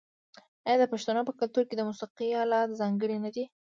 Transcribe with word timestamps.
آیا 0.67 0.75
د 0.79 0.83
پښتنو 0.93 1.21
په 1.27 1.33
کلتور 1.39 1.63
کې 1.67 1.75
د 1.77 1.81
موسیقۍ 1.89 2.29
الات 2.41 2.69
ځانګړي 2.79 3.17
نه 3.25 3.29
دي؟ 3.35 3.43